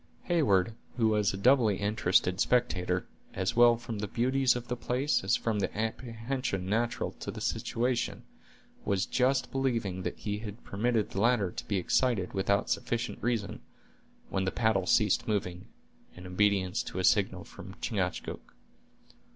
Heyward, 0.23 0.73
who 0.97 1.09
was 1.09 1.31
a 1.31 1.37
doubly 1.37 1.75
interested 1.77 2.39
spectator, 2.39 3.05
as 3.35 3.55
well 3.55 3.77
from 3.77 3.99
the 3.99 4.07
beauties 4.07 4.55
of 4.55 4.67
the 4.67 4.75
place 4.75 5.23
as 5.23 5.35
from 5.35 5.59
the 5.59 5.77
apprehension 5.77 6.65
natural 6.65 7.11
to 7.19 7.29
his 7.31 7.43
situation, 7.43 8.23
was 8.83 9.05
just 9.05 9.51
believing 9.51 10.01
that 10.01 10.17
he 10.17 10.39
had 10.39 10.63
permitted 10.63 11.11
the 11.11 11.21
latter 11.21 11.51
to 11.51 11.67
be 11.67 11.77
excited 11.77 12.33
without 12.33 12.71
sufficient 12.71 13.21
reason, 13.21 13.61
when 14.31 14.45
the 14.45 14.51
paddle 14.51 14.87
ceased 14.87 15.27
moving, 15.27 15.67
in 16.15 16.25
obedience 16.25 16.81
to 16.81 16.97
a 16.97 17.03
signal 17.03 17.43
from 17.43 17.75
Chingachgook. 17.79 18.55